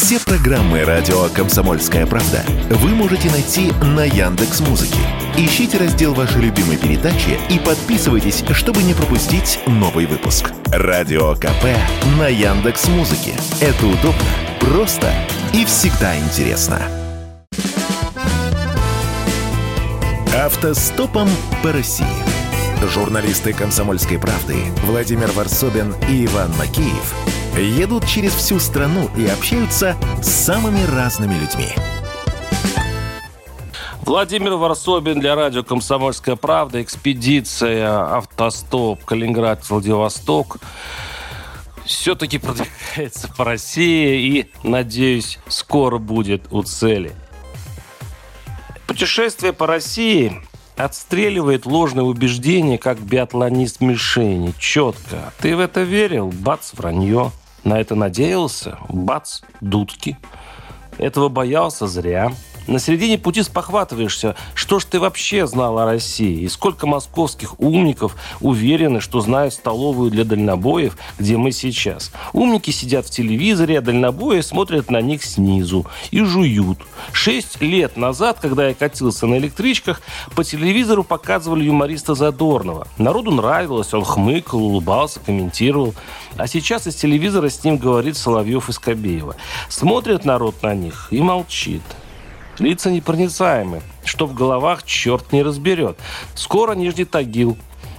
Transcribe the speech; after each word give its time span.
Все 0.00 0.20
программы 0.20 0.84
радио 0.84 1.24
Комсомольская 1.34 2.06
правда 2.06 2.44
вы 2.70 2.90
можете 2.90 3.28
найти 3.32 3.72
на 3.82 4.04
Яндекс 4.04 4.60
Музыке. 4.60 5.00
Ищите 5.36 5.76
раздел 5.76 6.14
вашей 6.14 6.40
любимой 6.40 6.76
передачи 6.76 7.36
и 7.50 7.58
подписывайтесь, 7.58 8.44
чтобы 8.52 8.84
не 8.84 8.94
пропустить 8.94 9.58
новый 9.66 10.06
выпуск. 10.06 10.52
Радио 10.66 11.34
КП 11.34 11.64
на 12.16 12.28
Яндекс 12.28 12.86
Музыке. 12.86 13.32
Это 13.60 13.86
удобно, 13.86 14.22
просто 14.60 15.12
и 15.52 15.64
всегда 15.64 16.16
интересно. 16.16 16.80
Автостопом 20.32 21.28
по 21.60 21.72
России. 21.72 22.06
Журналисты 22.94 23.52
«Комсомольской 23.52 24.20
правды» 24.20 24.54
Владимир 24.84 25.32
Варсобин 25.32 25.92
и 26.08 26.24
Иван 26.26 26.52
Макеев 26.56 27.37
едут 27.60 28.06
через 28.06 28.34
всю 28.34 28.58
страну 28.60 29.10
и 29.16 29.26
общаются 29.26 29.96
с 30.22 30.28
самыми 30.28 30.84
разными 30.84 31.34
людьми. 31.34 31.68
Владимир 34.02 34.54
Варсобин 34.54 35.20
для 35.20 35.34
радио 35.34 35.62
«Комсомольская 35.62 36.36
правда». 36.36 36.82
Экспедиция 36.82 38.16
«Автостоп» 38.16 39.04
Калининград-Владивосток 39.04 40.58
все-таки 41.84 42.38
продвигается 42.38 43.28
по 43.36 43.44
России 43.44 44.38
и, 44.38 44.50
надеюсь, 44.62 45.38
скоро 45.48 45.98
будет 45.98 46.50
у 46.50 46.62
цели. 46.62 47.12
Путешествие 48.86 49.52
по 49.52 49.66
России 49.66 50.40
отстреливает 50.76 51.66
ложные 51.66 52.04
убеждения, 52.04 52.78
как 52.78 53.00
биатлонист 53.00 53.80
мишени. 53.80 54.54
Четко. 54.58 55.34
Ты 55.40 55.54
в 55.54 55.60
это 55.60 55.82
верил? 55.82 56.30
Бац, 56.30 56.72
вранье. 56.72 57.32
На 57.64 57.80
это 57.80 57.94
надеялся? 57.94 58.78
Бац, 58.88 59.40
дудки. 59.60 60.16
Этого 60.98 61.28
боялся 61.28 61.86
зря. 61.86 62.32
На 62.68 62.78
середине 62.78 63.16
пути 63.16 63.42
спохватываешься, 63.42 64.36
что 64.52 64.78
ж 64.78 64.84
ты 64.84 65.00
вообще 65.00 65.46
знал 65.46 65.78
о 65.78 65.86
России, 65.86 66.42
и 66.42 66.48
сколько 66.48 66.86
московских 66.86 67.58
умников 67.58 68.14
уверены, 68.40 69.00
что 69.00 69.22
знают 69.22 69.54
столовую 69.54 70.10
для 70.10 70.24
дальнобоев, 70.24 70.98
где 71.18 71.38
мы 71.38 71.50
сейчас. 71.50 72.12
Умники 72.34 72.70
сидят 72.70 73.06
в 73.06 73.10
телевизоре, 73.10 73.78
а 73.78 73.80
дальнобои 73.80 74.42
смотрят 74.42 74.90
на 74.90 75.00
них 75.00 75.24
снизу 75.24 75.86
и 76.10 76.22
жуют. 76.22 76.78
Шесть 77.12 77.58
лет 77.62 77.96
назад, 77.96 78.38
когда 78.38 78.68
я 78.68 78.74
катился 78.74 79.26
на 79.26 79.38
электричках, 79.38 80.02
по 80.36 80.44
телевизору 80.44 81.04
показывали 81.04 81.64
юмориста 81.64 82.14
Задорнова. 82.14 82.86
Народу 82.98 83.30
нравилось, 83.30 83.94
он 83.94 84.04
хмыкал, 84.04 84.62
улыбался, 84.62 85.20
комментировал. 85.20 85.94
А 86.36 86.46
сейчас 86.46 86.86
из 86.86 86.96
телевизора 86.96 87.48
с 87.48 87.64
ним 87.64 87.78
говорит 87.78 88.18
Соловьев 88.18 88.68
и 88.68 88.72
Скобеева. 88.72 89.36
Смотрит 89.70 90.26
народ 90.26 90.62
на 90.62 90.74
них 90.74 91.08
и 91.10 91.22
молчит. 91.22 91.80
Лица 92.58 92.90
непроницаемы. 92.90 93.82
Что 94.04 94.26
в 94.26 94.34
головах, 94.34 94.82
черт 94.82 95.32
не 95.32 95.42
разберет. 95.42 95.98
Скоро 96.34 96.74
Нижний 96.74 97.04
Тагил. 97.04 97.56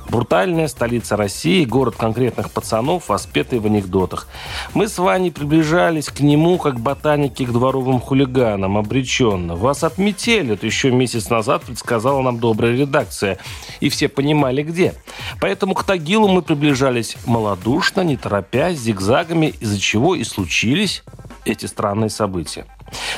Брутальная 0.10 0.68
столица 0.68 1.16
России, 1.16 1.66
город 1.66 1.96
конкретных 1.96 2.50
пацанов, 2.50 3.10
воспетый 3.10 3.60
в 3.60 3.68
анекдотах. 3.68 4.28
Мы 4.74 4.88
с 4.88 4.98
Ваней 4.98 5.32
приближались 5.32 6.08
к 6.08 6.22
нему, 6.22 6.58
как 6.58 6.80
ботаники 6.80 7.46
к 7.46 7.52
дворовым 7.52 8.02
хулиганам, 8.02 8.80
обреченно. 8.80 9.56
Вас 9.56 9.84
отметили, 9.84 10.56
это 10.56 10.66
еще 10.66 10.90
месяц 10.90 11.30
назад 11.30 11.62
предсказала 11.62 12.24
нам 12.24 12.40
добрая 12.40 12.76
редакция. 12.76 13.38
И 13.82 13.90
все 13.90 14.10
понимали, 14.10 14.64
где. 14.64 14.96
Поэтому 15.40 15.76
к 15.76 15.84
Тагилу 15.84 16.28
мы 16.28 16.42
приближались 16.42 17.16
малодушно, 17.28 18.02
не 18.02 18.18
торопясь, 18.18 18.80
зигзагами, 18.80 19.54
из-за 19.60 19.80
чего 19.80 20.16
и 20.16 20.24
случились 20.24 21.04
эти 21.46 21.68
странные 21.68 22.10
события. 22.10 22.66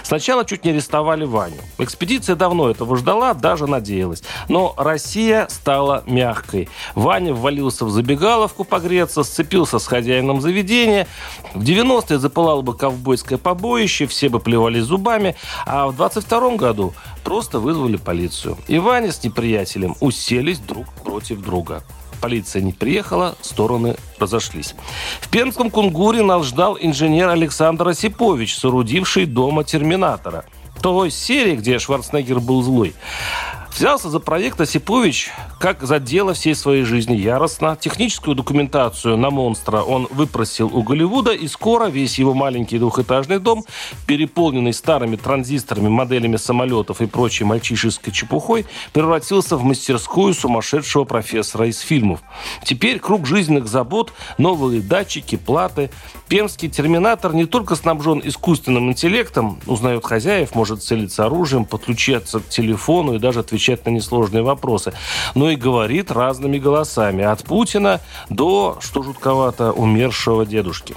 Сначала 0.04 0.46
чуть 0.46 0.66
не 0.66 0.72
арестовали 0.72 1.26
Ваню. 1.26 1.62
Экспедиция 1.78 2.36
давно 2.36 2.70
этого 2.70 2.98
ждала, 2.98 3.34
даже 3.34 3.68
надеялась. 3.68 4.24
Но 4.50 4.74
Россия 4.78 5.48
стала 5.50 6.04
мягкой. 6.06 6.70
Ваня 6.96 7.34
ввалился 7.34 7.86
в 7.86 7.92
забегаловку 7.92 8.64
погреться, 8.64 9.24
сцепился 9.24 9.80
с 9.80 9.88
хозяином 9.88 10.42
заведения. 10.42 11.08
В 11.54 11.64
90-е 11.64 12.20
запылало 12.20 12.62
бы 12.62 12.76
ковбойское 12.76 13.38
побоище, 13.38 14.08
все 14.08 14.30
бы 14.30 14.40
плевали 14.40 14.80
зубами. 14.80 15.36
А 15.66 15.88
в 15.88 15.96
22 15.96 16.56
году 16.56 16.94
просто 17.24 17.60
вызвали 17.60 17.98
полицию. 17.98 18.58
И 18.68 18.80
Ваня 18.80 19.12
с 19.12 19.24
неприятелем 19.24 19.96
уселись 20.00 20.60
друг 20.60 20.88
против 21.04 21.42
друга 21.42 21.84
полиция 22.22 22.62
не 22.62 22.72
приехала, 22.72 23.36
стороны 23.42 23.96
разошлись. 24.20 24.76
В 25.20 25.30
Пермском 25.30 25.70
Кунгуре 25.70 26.22
нас 26.22 26.46
ждал 26.46 26.78
инженер 26.80 27.30
Александр 27.30 27.90
Осипович, 27.90 28.56
соорудивший 28.56 29.26
дома 29.26 29.64
Терминатора. 29.64 30.46
Той 30.82 31.12
серии, 31.12 31.56
где 31.56 31.80
Шварценеггер 31.80 32.40
был 32.40 32.62
злой. 32.64 32.94
Взялся 33.74 34.10
за 34.10 34.20
проект 34.20 34.60
Осипович 34.60 35.32
как 35.58 35.84
за 35.84 36.00
дело 36.00 36.34
всей 36.34 36.56
своей 36.56 36.84
жизни 36.84 37.16
яростно. 37.16 37.78
Техническую 37.80 38.36
документацию 38.36 39.16
на 39.16 39.30
монстра 39.30 39.82
он 39.82 40.08
выпросил 40.12 40.70
у 40.76 40.82
Голливуда, 40.84 41.32
и 41.32 41.48
скоро 41.48 41.86
весь 41.86 42.20
его 42.20 42.34
маленький 42.34 42.80
двухэтажный 42.80 43.40
дом, 43.40 43.64
переполненный 44.08 44.74
старыми 44.74 45.16
транзисторами, 45.16 45.88
моделями 45.88 46.36
самолетов 46.36 47.02
и 47.02 47.06
прочей 47.06 47.46
мальчишеской 47.46 48.12
чепухой, 48.12 48.66
превратился 48.92 49.56
в 49.56 49.64
мастерскую 49.64 50.34
сумасшедшего 50.34 51.06
профессора 51.06 51.68
из 51.68 51.80
фильмов. 51.80 52.22
Теперь 52.64 53.00
круг 53.00 53.26
жизненных 53.26 53.68
забот, 53.68 54.14
новые 54.38 54.82
датчики, 54.82 55.38
платы. 55.38 55.92
Пермский 56.28 56.70
терминатор 56.70 57.34
не 57.34 57.46
только 57.46 57.76
снабжен 57.76 58.22
искусственным 58.24 58.90
интеллектом, 58.90 59.60
узнает 59.66 60.06
хозяев, 60.06 60.56
может 60.56 60.84
целиться 60.84 61.26
оружием, 61.26 61.66
подключаться 61.66 62.40
к 62.40 62.50
телефону 62.50 63.16
и 63.16 63.20
даже 63.20 63.42
отвечать 63.42 63.61
отвечать 63.62 63.86
на 63.86 63.92
несложные 63.92 64.44
вопросы, 64.44 64.94
но 65.36 65.52
и 65.52 65.56
говорит 65.56 66.12
разными 66.12 66.58
голосами, 66.58 67.24
от 67.24 67.44
Путина 67.44 68.00
до, 68.30 68.78
что 68.82 69.04
жутковато, 69.04 69.72
умершего 69.72 70.46
дедушки. 70.46 70.96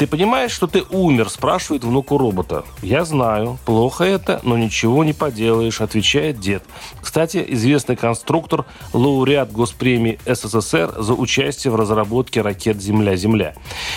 «Ты 0.00 0.06
понимаешь, 0.06 0.52
что 0.52 0.66
ты 0.66 0.82
умер?»– 0.88 1.28
спрашивает 1.30 1.84
внуку 1.84 2.16
робота. 2.16 2.64
«Я 2.80 3.04
знаю. 3.04 3.58
Плохо 3.66 4.04
это, 4.04 4.40
но 4.44 4.56
ничего 4.56 5.04
не 5.04 5.12
поделаешь»,– 5.12 5.80
отвечает 5.82 6.40
дед. 6.40 6.64
Кстати, 7.02 7.44
известный 7.48 7.96
конструктор, 7.96 8.64
лауреат 8.94 9.52
Госпремии 9.52 10.18
СССР 10.24 10.94
за 10.96 11.12
участие 11.12 11.70
в 11.70 11.76
разработке 11.76 12.40
ракет 12.40 12.80
«Земля-Земля». 12.80 13.54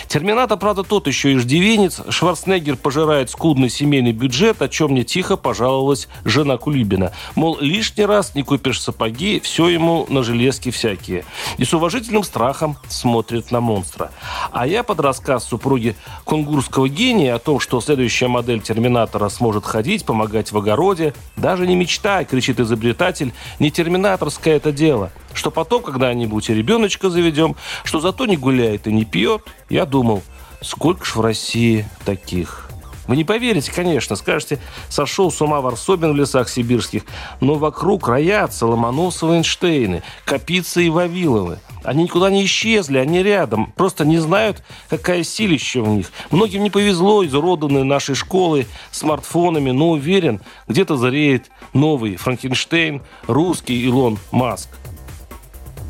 Терминатор, 0.10 0.60
правда, 0.60 0.84
тот 0.84 1.08
еще 1.08 1.32
и 1.32 1.38
иждивенец. 1.38 2.02
Шварценеггер 2.10 2.76
пожирает 2.76 3.30
скудный 3.30 3.70
семейный 3.70 4.12
бюджет, 4.12 4.62
о 4.62 4.68
чем 4.68 4.92
мне 4.92 5.06
тихо 5.06 5.38
пожаловалась 5.38 6.10
жена 6.26 6.58
Кулибина. 6.58 7.14
Мол, 7.36 7.58
лишний 7.62 8.06
раз 8.06 8.36
не 8.36 8.44
купишь 8.44 8.82
сапоги, 8.82 9.40
все 9.40 9.70
ему 9.70 10.06
на 10.10 10.22
железки 10.22 10.70
всякие. 10.70 11.24
И 11.58 11.64
с 11.64 11.74
уважительным 11.74 12.24
страхом 12.24 12.76
смотрит 12.90 13.52
на 13.52 13.62
монстра. 13.62 14.12
А 14.52 14.68
я 14.68 14.84
под 14.84 15.00
рассказ 15.00 15.46
супруги 15.46 15.93
кунгурского 16.24 16.90
гения 16.90 17.36
о 17.36 17.40
том, 17.40 17.60
что 17.60 17.82
следующая 17.82 18.28
модель 18.28 18.62
Терминатора 18.62 19.30
сможет 19.30 19.66
ходить, 19.66 20.06
помогать 20.06 20.52
в 20.52 20.58
огороде. 20.58 21.14
Даже 21.36 21.68
не 21.68 21.76
мечтай, 21.76 22.26
кричит 22.26 22.60
изобретатель, 22.60 23.34
не 23.60 23.72
терминаторское 23.72 24.56
это 24.56 24.72
дело. 24.72 25.12
Что 25.34 25.52
потом 25.52 25.84
когда-нибудь 25.84 26.50
и 26.50 26.54
ребеночка 26.54 27.10
заведем, 27.10 27.56
что 27.84 28.00
зато 28.00 28.26
не 28.26 28.38
гуляет 28.38 28.88
и 28.88 28.94
не 28.94 29.06
пьет. 29.06 29.44
Я 29.70 29.86
думал, 29.86 30.24
сколько 30.62 31.06
ж 31.06 31.16
в 31.16 31.22
России 31.22 31.88
таких. 32.06 32.70
Вы 33.08 33.18
не 33.18 33.24
поверите, 33.24 33.72
конечно, 33.72 34.16
скажете, 34.16 34.60
сошел 34.88 35.32
с 35.32 35.42
ума 35.42 35.60
Варсобин 35.62 36.14
в 36.14 36.16
лесах 36.16 36.48
сибирских, 36.48 37.04
но 37.42 37.56
вокруг 37.56 38.08
роятся 38.08 38.66
Ломоносовы 38.66 39.36
Эйнштейны, 39.36 40.04
Капицы 40.26 40.86
и 40.86 40.90
Вавиловы. 40.90 41.60
Они 41.84 42.04
никуда 42.04 42.30
не 42.30 42.46
исчезли, 42.46 42.98
они 42.98 43.22
рядом. 43.22 43.74
Просто 43.76 44.06
не 44.06 44.18
знают, 44.18 44.64
какая 44.90 45.24
силища 45.24 45.82
в 45.82 45.88
них. 45.90 46.12
Многим 46.32 46.64
не 46.64 46.70
повезло, 46.70 47.26
изуродованные 47.26 47.84
нашей 47.84 48.16
школы 48.16 48.68
смартфонами, 48.92 49.72
но 49.72 49.92
уверен, 49.92 50.40
где-то 50.70 50.96
зареет 50.96 51.52
новый 51.74 52.16
Франкенштейн, 52.16 53.02
русский 53.28 53.82
Илон 53.84 54.18
Маск. 54.32 54.70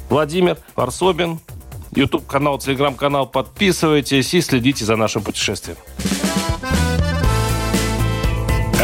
Владимир 0.09 0.57
Варсобин, 0.75 1.39
YouTube-канал, 1.95 2.57
Телеграм-канал. 2.57 3.27
Подписывайтесь 3.27 4.33
и 4.33 4.41
следите 4.41 4.85
за 4.85 4.95
нашим 4.95 5.21
путешествием. 5.21 5.77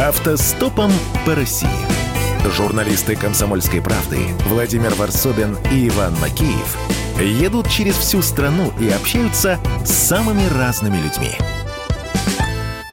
Автостопом 0.08 0.94
по 1.26 1.36
России. 1.36 1.68
Журналисты 2.56 3.18
«Комсомольской 3.18 3.82
правды» 3.82 4.20
Владимир 4.46 4.94
Варсобин 4.96 5.58
и 5.74 5.90
Иван 5.90 6.18
Макеев 6.22 6.78
едут 7.20 7.70
через 7.70 7.98
всю 7.98 8.22
страну 8.22 8.72
и 8.80 8.88
общаются 8.88 9.60
с 9.84 9.92
самыми 9.92 10.48
разными 10.58 10.96
людьми– 10.96 11.34